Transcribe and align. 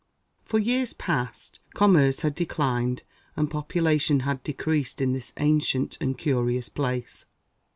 For 0.45 0.57
years 0.57 0.93
past, 0.93 1.59
commerce 1.75 2.21
had 2.21 2.33
declined, 2.33 3.03
and 3.35 3.51
population 3.51 4.21
had 4.21 4.41
decreased 4.41 4.99
in 4.99 5.13
this 5.13 5.31
ancient 5.37 5.99
and 6.01 6.17
curious 6.17 6.69
place. 6.69 7.25